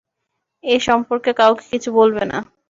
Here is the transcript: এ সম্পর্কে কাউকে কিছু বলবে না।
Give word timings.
এ 0.63 0.75
সম্পর্কে 0.87 1.31
কাউকে 1.33 1.65
কিছু 1.71 1.89
বলবে 1.99 2.23
না। 2.25 2.37